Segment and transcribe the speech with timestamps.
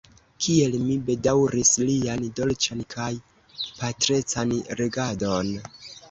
[0.43, 3.09] Kiel mi bedaŭris lian dolĉan kaj
[3.81, 5.53] patrecan regadon!